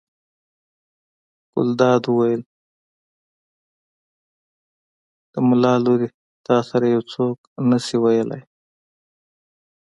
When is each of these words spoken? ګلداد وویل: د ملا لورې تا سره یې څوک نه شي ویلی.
ګلداد 1.53 2.03
وویل: 2.07 2.41
د 5.31 5.33
ملا 5.47 5.73
لورې 5.83 6.09
تا 6.45 6.57
سره 6.69 6.85
یې 6.93 6.99
څوک 7.11 7.37
نه 7.69 7.77
شي 7.85 7.97
ویلی. 8.03 8.41